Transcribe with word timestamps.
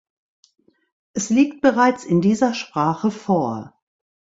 Es 1.13 1.29
liegt 1.29 1.61
bereits 1.61 2.05
in 2.05 2.21
dieser 2.21 2.55
Sprache 2.55 3.11
vor. 3.11 3.79